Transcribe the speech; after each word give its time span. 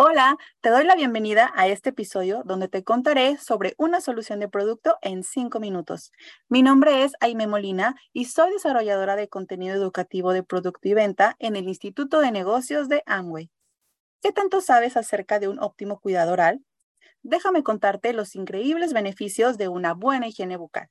Hola, 0.00 0.36
te 0.60 0.68
doy 0.70 0.84
la 0.84 0.94
bienvenida 0.94 1.50
a 1.56 1.66
este 1.66 1.88
episodio 1.88 2.44
donde 2.44 2.68
te 2.68 2.84
contaré 2.84 3.36
sobre 3.36 3.74
una 3.78 4.00
solución 4.00 4.38
de 4.38 4.48
producto 4.48 4.96
en 5.02 5.24
cinco 5.24 5.58
minutos. 5.58 6.12
Mi 6.48 6.62
nombre 6.62 7.02
es 7.02 7.14
Aime 7.18 7.48
Molina 7.48 7.96
y 8.12 8.26
soy 8.26 8.52
desarrolladora 8.52 9.16
de 9.16 9.26
contenido 9.26 9.74
educativo 9.74 10.32
de 10.32 10.44
producto 10.44 10.86
y 10.86 10.94
venta 10.94 11.34
en 11.40 11.56
el 11.56 11.66
Instituto 11.66 12.20
de 12.20 12.30
Negocios 12.30 12.88
de 12.88 13.02
Amway. 13.06 13.50
¿Qué 14.22 14.30
tanto 14.30 14.60
sabes 14.60 14.96
acerca 14.96 15.40
de 15.40 15.48
un 15.48 15.58
óptimo 15.58 15.98
cuidado 15.98 16.32
oral? 16.32 16.64
Déjame 17.22 17.64
contarte 17.64 18.12
los 18.12 18.36
increíbles 18.36 18.92
beneficios 18.92 19.58
de 19.58 19.66
una 19.66 19.94
buena 19.94 20.28
higiene 20.28 20.56
bucal. 20.56 20.86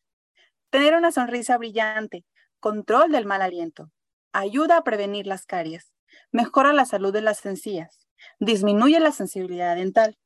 Tener 0.69 0.95
una 0.95 1.13
sonrisa 1.13 1.57
brillante, 1.57 2.25
control 2.59 3.13
del 3.13 3.25
mal 3.25 3.41
aliento, 3.41 3.89
ayuda 4.33 4.75
a 4.75 4.83
prevenir 4.83 5.27
las 5.27 5.45
caries, 5.45 5.93
mejora 6.33 6.73
la 6.73 6.83
salud 6.83 7.13
de 7.13 7.21
las 7.21 7.45
encías 7.45 8.06
disminuye 8.39 8.99
la 8.99 9.11
sensibilidad 9.11 9.75
dental, 9.75 10.17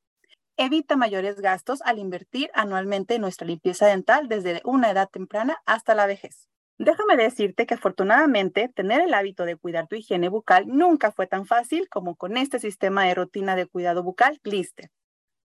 evita 0.57 0.95
mayores 0.95 1.41
gastos 1.41 1.81
al 1.83 1.99
invertir 1.99 2.51
anualmente 2.53 3.15
en 3.15 3.21
nuestra 3.21 3.47
limpieza 3.47 3.87
dental 3.87 4.27
desde 4.27 4.61
una 4.63 4.91
edad 4.91 5.09
temprana 5.09 5.57
hasta 5.65 5.95
la 5.95 6.05
vejez. 6.05 6.47
Déjame 6.77 7.15
decirte 7.15 7.65
que 7.65 7.75
afortunadamente 7.75 8.69
tener 8.69 9.01
el 9.01 9.13
hábito 9.13 9.45
de 9.45 9.55
cuidar 9.55 9.87
tu 9.87 9.95
higiene 9.95 10.29
bucal 10.29 10.65
nunca 10.67 11.11
fue 11.11 11.27
tan 11.27 11.45
fácil 11.45 11.87
como 11.89 12.15
con 12.15 12.37
este 12.37 12.59
sistema 12.59 13.05
de 13.05 13.15
rutina 13.15 13.55
de 13.55 13.67
cuidado 13.67 14.03
bucal 14.03 14.39
Glister 14.43 14.89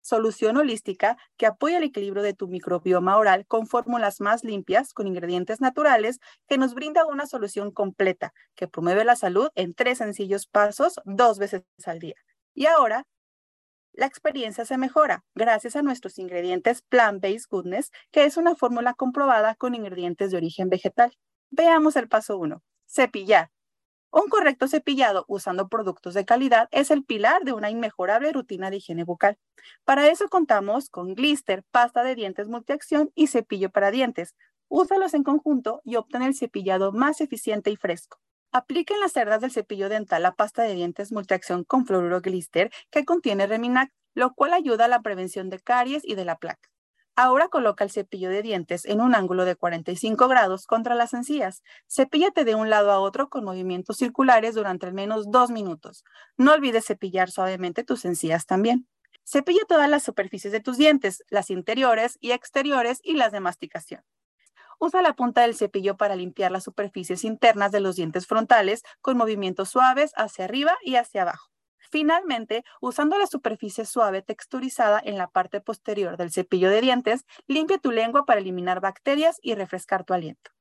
solución 0.04 0.58
holística 0.58 1.17
que 1.38 1.48
apoya 1.48 1.78
el 1.78 1.86
equilibrio 1.86 2.22
de 2.22 2.34
tu 2.34 2.48
microbioma 2.48 3.17
oral 3.17 3.48
con 3.48 3.66
fórmulas 3.67 4.22
más 4.22 4.44
limpias, 4.44 4.94
con 4.94 5.08
ingredientes 5.08 5.62
naturales, 5.62 6.20
que 6.48 6.58
nos 6.58 6.76
brinda 6.76 7.06
una 7.06 7.26
solución 7.26 7.72
completa 7.72 8.34
que 8.56 8.67
promueve 8.67 9.06
la 9.06 9.16
salud 9.16 9.50
en 9.56 9.73
tres 9.73 10.00
sencillos 10.00 10.45
pasos 10.45 11.00
dos 11.06 11.39
veces 11.39 11.64
al 11.86 12.00
día. 12.00 12.16
Y 12.54 12.68
ahora, 12.68 13.06
la 13.94 14.06
experiencia 14.06 14.66
se 14.66 14.78
mejora 14.78 15.23
gracias 15.36 15.76
a 15.76 15.84
nuestros 15.84 16.18
ingredientes 16.18 16.82
Plant-Based 16.82 17.48
Goodness, 17.50 17.92
que 18.12 18.26
es 18.26 18.38
una 18.38 18.56
fórmula 18.56 18.94
comprobada 18.94 19.56
con 19.56 19.76
ingredientes 19.76 20.32
de 20.32 20.38
origen 20.38 20.70
vegetal. 20.70 21.14
Veamos 21.52 21.95
el 21.95 22.08
paso 22.08 22.38
1. 22.38 22.64
Cepillar. 22.88 23.52
Un 24.12 24.30
correcto 24.30 24.68
cepillado 24.68 25.26
usando 25.28 25.70
productos 25.70 26.14
de 26.14 26.26
calidad 26.26 26.70
es 26.72 26.92
el 26.92 27.04
pilar 27.04 27.44
de 27.44 27.54
una 27.54 27.72
inmejorable 27.72 28.32
rutina 28.32 28.70
de 28.70 28.78
higiene 28.78 29.04
bucal. 29.04 29.40
Para 29.86 30.08
eso 30.08 30.28
contamos 30.30 30.90
con 30.90 31.16
Glister, 31.16 31.64
pasta 31.72 32.04
de 32.04 32.16
dientes 32.16 32.48
multiacción 32.48 33.12
y 33.16 33.28
cepillo 33.28 33.72
para 33.72 33.90
dientes. 33.92 34.36
Úsalos 34.67 35.14
en 35.16 35.23
conjunto 35.23 35.82
y 35.84 35.95
obtén 35.95 36.22
el 36.22 36.36
cepillado 36.36 36.92
más 36.92 37.22
eficiente 37.22 37.72
y 37.72 37.76
fresco. 37.76 38.20
Apliquen 38.56 39.00
las 39.00 39.14
cerdas 39.14 39.42
del 39.42 39.50
cepillo 39.50 39.90
dental 39.90 40.22
la 40.22 40.36
pasta 40.36 40.62
de 40.62 40.76
dientes 40.76 41.12
multiacción 41.12 41.64
con 41.64 41.88
fluoruro 41.88 42.22
Glister 42.22 42.72
que 42.92 43.04
contiene 43.04 43.48
Reminac, 43.48 43.92
lo 44.14 44.36
cual 44.36 44.54
ayuda 44.54 44.86
a 44.86 44.88
la 44.88 45.02
prevención 45.02 45.50
de 45.50 45.60
caries 45.60 46.04
y 46.06 46.14
de 46.14 46.23
la 46.23 46.38
placa. 46.38 46.70
Ahora 47.16 47.48
coloca 47.48 47.84
el 47.84 47.90
cepillo 47.90 48.30
de 48.30 48.44
dientes 48.44 48.86
en 48.86 49.02
un 49.02 49.16
ángulo 49.16 49.45
de 49.45 49.56
45 49.56 50.28
grados 50.28 50.68
contra 50.68 50.94
las 50.94 51.16
encías. 51.16 51.64
Cepíllate 51.88 52.45
de 52.45 52.54
un 52.54 52.70
lado 52.70 52.92
a 52.92 53.00
otro 53.00 53.28
con 53.28 53.44
movimientos 53.44 53.98
circulares 53.98 54.54
durante 54.54 54.86
al 54.86 54.94
menos 54.94 55.32
dos 55.32 55.50
minutos. 55.50 56.04
No 56.38 56.54
olvides 56.54 56.86
cepillar 56.86 57.32
suavemente 57.32 57.83
tus 57.83 58.06
encías 58.06 58.45
también. 58.45 58.88
Cepilla 59.23 59.61
todas 59.67 59.89
las 59.89 60.04
superficies 60.04 60.52
de 60.52 60.60
tus 60.60 60.77
dientes, 60.77 61.23
las 61.30 61.50
interiores 61.50 62.17
y 62.20 62.32
exteriores 62.32 63.00
y 63.02 63.14
las 63.14 63.32
de 63.32 63.39
masticación. 63.39 64.04
Usa 64.80 65.02
la 65.02 65.14
punta 65.14 65.42
del 65.42 65.56
cepillo 65.56 65.98
para 65.98 66.16
limpiar 66.16 66.52
las 66.52 66.64
superficies 66.64 67.23
internas 67.23 67.72
de 67.72 67.80
los 67.80 67.95
dientes 67.95 68.28
frontales 68.28 68.84
con 69.02 69.17
movimientos 69.17 69.70
suaves 69.70 70.11
hacia 70.16 70.45
arriba 70.45 70.78
y 70.84 70.95
hacia 70.95 71.23
abajo. 71.23 71.50
Finalmente, 71.92 72.64
usando 72.82 73.17
la 73.20 73.28
superficie 73.28 73.86
suave 73.86 74.22
texturizada 74.22 75.00
en 75.04 75.17
la 75.17 75.28
parte 75.30 75.62
posterior 75.62 76.17
del 76.17 76.32
cepillo 76.32 76.70
de 76.70 76.82
dientes, 76.82 77.26
limpia 77.48 77.78
tu 77.78 77.92
lengua 77.92 78.26
para 78.26 78.39
eliminar 78.42 78.82
bacterias 78.82 79.38
y 79.42 79.56
refrescar 79.56 80.04
tu 80.04 80.14
aliento. 80.14 80.52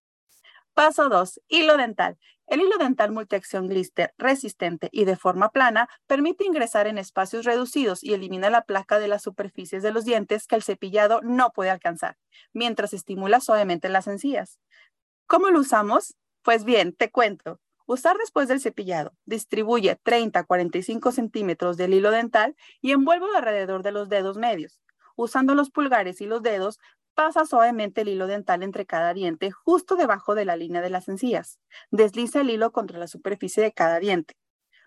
Paso 0.75 1.10
2. 1.10 1.41
Hilo 1.49 1.77
dental. 1.77 2.19
El 2.47 2.62
hilo 2.62 2.78
dental 2.78 3.12
multiacción 3.12 3.69
glister 3.69 4.15
resistente 4.16 4.88
y 4.91 5.05
de 5.05 5.16
forma 5.16 5.50
plana 5.50 5.88
permite 6.06 6.47
ingresar 6.47 6.87
en 6.87 6.97
espacios 6.97 7.44
reducidos 7.44 8.03
y 8.03 8.15
elimina 8.15 8.49
la 8.49 8.62
placa 8.62 8.99
de 8.99 9.06
las 9.06 9.22
superficies 9.22 9.83
de 9.83 9.93
los 9.93 10.06
dientes 10.06 10.47
que 10.47 10.56
el 10.56 10.62
cepillado 10.62 11.21
no 11.22 11.50
puede 11.50 11.71
alcanzar, 11.71 12.16
mientras 12.55 12.94
estimula 12.94 13.41
suavemente 13.41 13.91
las 13.91 14.06
encías. 14.06 14.59
¿Cómo 15.27 15.50
lo 15.50 15.60
usamos? 15.60 16.15
Pues 16.43 16.65
bien, 16.65 16.94
te 16.94 17.10
cuento. 17.10 17.60
Usar 17.87 18.16
después 18.16 18.49
del 18.49 18.60
cepillado. 18.60 19.12
Distribuye 19.27 19.97
30 20.03 20.41
a 20.41 20.44
45 20.44 21.12
centímetros 21.12 21.77
del 21.77 21.93
hilo 21.93 22.10
dental 22.10 22.56
y 22.81 22.93
envuelve 22.93 23.27
alrededor 23.37 23.83
de 23.83 23.93
los 23.93 24.09
dedos 24.09 24.39
medios. 24.39 24.81
Usando 25.16 25.54
los 25.54 25.71
pulgares 25.71 26.21
y 26.22 26.27
los 26.27 26.43
dedos, 26.43 26.78
pasa 27.15 27.45
suavemente 27.47 28.03
el 28.03 28.09
hilo 28.09 28.27
dental 28.27 28.62
entre 28.62 28.87
cada 28.87 29.15
diente 29.15 29.50
justo 29.50 29.97
debajo 29.97 30.34
de 30.34 30.45
la 30.45 30.56
línea 30.56 30.81
de 30.81 30.91
las 30.91 31.09
encías. 31.09 31.59
Desliza 31.91 32.41
el 32.41 32.50
hilo 32.50 32.73
contra 32.73 32.99
la 32.99 33.06
superficie 33.06 33.62
de 33.62 33.73
cada 33.73 33.99
diente. 33.99 34.34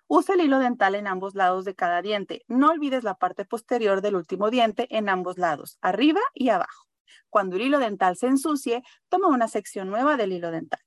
Usa 0.08 0.36
el 0.36 0.42
hilo 0.42 0.60
dental 0.60 0.96
en 0.96 1.08
ambos 1.08 1.34
lados 1.34 1.66
de 1.66 1.74
cada 1.76 2.02
diente. 2.02 2.44
No 2.48 2.70
olvides 2.70 3.04
la 3.04 3.16
parte 3.16 3.46
posterior 3.46 4.02
del 4.02 4.16
último 4.16 4.52
diente 4.52 4.88
en 4.90 5.10
ambos 5.10 5.38
lados, 5.38 5.78
arriba 5.82 6.22
y 6.34 6.50
abajo. 6.50 6.86
Cuando 7.30 7.56
el 7.56 7.64
hilo 7.64 7.80
dental 7.80 8.16
se 8.16 8.28
ensucie, 8.28 8.84
toma 9.10 9.28
una 9.28 9.48
sección 9.48 9.90
nueva 9.90 10.16
del 10.16 10.32
hilo 10.32 10.52
dental. 10.52 10.80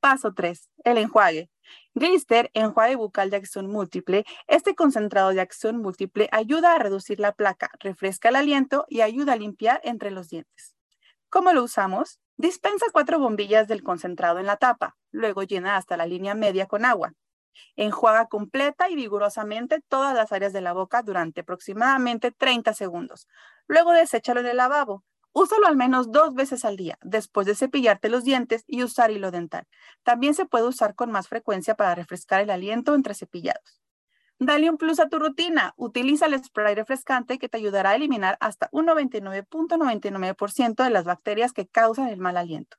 Paso 0.00 0.34
3. 0.34 0.68
El 0.84 0.98
enjuague. 0.98 1.50
Glister, 1.94 2.50
enjuague 2.54 2.96
bucal 2.96 3.30
de 3.30 3.36
acción 3.36 3.66
múltiple. 3.68 4.24
Este 4.46 4.74
concentrado 4.74 5.30
de 5.30 5.40
acción 5.40 5.78
múltiple 5.78 6.28
ayuda 6.32 6.74
a 6.74 6.78
reducir 6.78 7.20
la 7.20 7.32
placa, 7.32 7.70
refresca 7.80 8.28
el 8.28 8.36
aliento 8.36 8.86
y 8.88 9.00
ayuda 9.00 9.32
a 9.34 9.36
limpiar 9.36 9.80
entre 9.84 10.10
los 10.10 10.28
dientes. 10.28 10.77
¿Cómo 11.30 11.52
lo 11.52 11.62
usamos? 11.62 12.20
Dispensa 12.38 12.86
cuatro 12.90 13.18
bombillas 13.18 13.68
del 13.68 13.82
concentrado 13.82 14.38
en 14.38 14.46
la 14.46 14.56
tapa, 14.56 14.96
luego 15.10 15.42
llena 15.42 15.76
hasta 15.76 15.98
la 15.98 16.06
línea 16.06 16.34
media 16.34 16.64
con 16.66 16.86
agua. 16.86 17.12
Enjuaga 17.76 18.28
completa 18.28 18.88
y 18.88 18.96
vigorosamente 18.96 19.82
todas 19.88 20.14
las 20.14 20.32
áreas 20.32 20.54
de 20.54 20.62
la 20.62 20.72
boca 20.72 21.02
durante 21.02 21.42
aproximadamente 21.42 22.30
30 22.30 22.72
segundos. 22.72 23.28
Luego 23.66 23.92
deséchalo 23.92 24.40
en 24.40 24.46
el 24.46 24.56
lavabo. 24.56 25.04
Úsalo 25.32 25.66
al 25.66 25.76
menos 25.76 26.10
dos 26.10 26.32
veces 26.32 26.64
al 26.64 26.76
día, 26.76 26.96
después 27.02 27.46
de 27.46 27.54
cepillarte 27.54 28.08
los 28.08 28.24
dientes 28.24 28.64
y 28.66 28.82
usar 28.82 29.10
hilo 29.10 29.30
dental. 29.30 29.66
También 30.04 30.34
se 30.34 30.46
puede 30.46 30.66
usar 30.66 30.94
con 30.94 31.10
más 31.10 31.28
frecuencia 31.28 31.74
para 31.74 31.94
refrescar 31.94 32.40
el 32.40 32.50
aliento 32.50 32.94
entre 32.94 33.14
cepillados. 33.14 33.77
Dale 34.40 34.70
un 34.70 34.76
plus 34.76 35.00
a 35.00 35.08
tu 35.08 35.18
rutina. 35.18 35.74
Utiliza 35.76 36.26
el 36.26 36.42
spray 36.42 36.76
refrescante 36.76 37.38
que 37.38 37.48
te 37.48 37.56
ayudará 37.56 37.90
a 37.90 37.94
eliminar 37.96 38.36
hasta 38.40 38.68
un 38.70 38.86
99.99% 38.86 40.84
de 40.84 40.90
las 40.90 41.04
bacterias 41.04 41.52
que 41.52 41.66
causan 41.66 42.08
el 42.08 42.20
mal 42.20 42.36
aliento. 42.36 42.76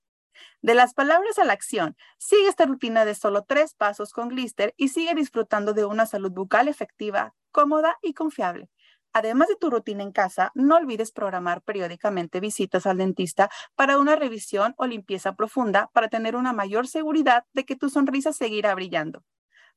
De 0.62 0.74
las 0.74 0.94
palabras 0.94 1.38
a 1.38 1.44
la 1.44 1.52
acción, 1.54 1.98
sigue 2.18 2.48
esta 2.48 2.66
rutina 2.66 3.04
de 3.04 3.14
solo 3.14 3.44
tres 3.44 3.74
pasos 3.74 4.14
con 4.14 4.30
Glister 4.30 4.74
y 4.78 4.90
sigue 4.90 5.16
disfrutando 5.16 5.74
de 5.74 5.84
una 5.84 6.06
salud 6.06 6.32
bucal 6.32 6.70
efectiva, 6.70 7.34
cómoda 7.52 7.98
y 8.02 8.14
confiable. 8.14 8.70
Además 9.12 9.50
de 9.50 9.58
tu 9.58 9.70
rutina 9.70 10.04
en 10.04 10.14
casa, 10.14 10.52
no 10.56 10.78
olvides 10.78 11.12
programar 11.12 11.62
periódicamente 11.62 12.40
visitas 12.40 12.86
al 12.86 13.00
dentista 13.00 13.50
para 13.76 13.98
una 13.98 14.16
revisión 14.16 14.76
o 14.78 14.86
limpieza 14.86 15.36
profunda 15.36 15.90
para 15.94 16.08
tener 16.08 16.38
una 16.38 16.54
mayor 16.54 16.88
seguridad 16.88 17.44
de 17.54 17.66
que 17.66 17.76
tu 17.76 17.90
sonrisa 17.90 18.32
seguirá 18.32 18.74
brillando. 18.76 19.24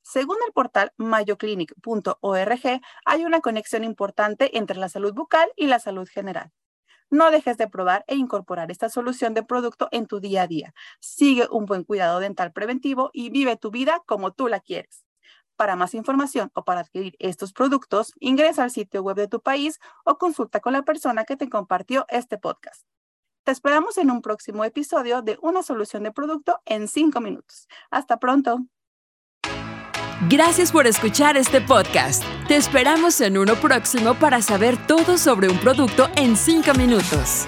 Según 0.03 0.37
el 0.47 0.53
portal 0.53 0.93
mayoclinic.org, 0.97 2.81
hay 3.05 3.25
una 3.25 3.41
conexión 3.41 3.85
importante 3.85 4.59
entre 4.59 4.77
la 4.77 4.89
salud 4.89 5.15
bucal 5.15 5.51
y 5.57 5.67
la 5.67 5.79
salud 5.79 6.09
general. 6.09 6.53
No 7.11 7.31
dejes 7.31 7.59
de 7.59 7.69
probar 7.69 8.05
e 8.09 8.17
incorporar 8.17 8.71
esta 8.71 8.89
solución 8.89 9.35
de 9.35 9.43
producto 9.43 9.89
en 9.93 10.07
tu 10.07 10.19
día 10.19 10.43
a 10.43 10.47
día. 10.47 10.75
Sigue 10.99 11.47
un 11.51 11.67
buen 11.67 11.85
cuidado 11.85 12.21
dental 12.21 12.53
preventivo 12.53 13.11
y 13.13 13.31
vive 13.31 13.57
tu 13.57 13.71
vida 13.71 14.03
como 14.07 14.33
tú 14.33 14.49
la 14.49 14.61
quieres. 14.61 15.05
Para 15.57 15.77
más 15.77 15.95
información 15.95 16.51
o 16.55 16.65
para 16.65 16.81
adquirir 16.81 17.15
estos 17.19 17.53
productos, 17.53 18.13
ingresa 18.19 18.65
al 18.65 18.71
sitio 18.71 19.03
web 19.03 19.17
de 19.17 19.29
tu 19.29 19.43
país 19.43 19.79
o 20.05 20.17
consulta 20.17 20.61
con 20.61 20.73
la 20.73 20.83
persona 20.83 21.25
que 21.25 21.37
te 21.37 21.51
compartió 21.51 22.07
este 22.09 22.39
podcast. 22.39 22.87
Te 23.45 23.53
esperamos 23.53 23.99
en 23.99 24.11
un 24.11 24.23
próximo 24.23 24.65
episodio 24.65 25.21
de 25.21 25.39
una 25.43 25.63
solución 25.63 26.05
de 26.05 26.13
producto 26.13 26.61
en 26.65 26.89
5 26.89 27.21
minutos. 27.21 27.69
Hasta 27.91 28.19
pronto. 28.19 28.61
Gracias 30.29 30.71
por 30.71 30.87
escuchar 30.87 31.37
este 31.37 31.61
podcast. 31.61 32.23
Te 32.47 32.57
esperamos 32.57 33.21
en 33.21 33.39
uno 33.39 33.57
próximo 33.57 34.15
para 34.15 34.41
saber 34.41 34.77
todo 34.87 35.19
sobre 35.19 35.49
un 35.49 35.59
producto 35.59 36.09
en 36.15 36.37
5 36.37 36.75
minutos. 36.75 37.47